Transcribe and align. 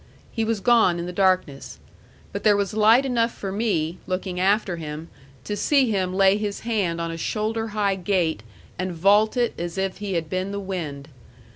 He 0.31 0.43
was 0.43 0.61
gone 0.61 0.97
in 0.97 1.05
the 1.05 1.13
darkness. 1.13 1.77
But 2.33 2.43
there 2.43 2.57
was 2.57 2.73
light 2.73 3.05
enough 3.05 3.31
for 3.31 3.51
me, 3.51 3.99
looking 4.07 4.39
after 4.39 4.77
him, 4.77 5.09
to 5.43 5.55
see 5.55 5.91
him 5.91 6.11
lay 6.11 6.37
his 6.37 6.61
hand 6.61 6.99
on 6.99 7.11
a 7.11 7.17
shoulder 7.17 7.67
high 7.67 7.97
gate 7.97 8.41
and 8.79 8.93
vault 8.93 9.37
it 9.37 9.53
as 9.59 9.77
if 9.77 9.97
he 9.99 10.13
had 10.13 10.27
been 10.27 10.51
the 10.51 10.59
wind. 10.59 11.09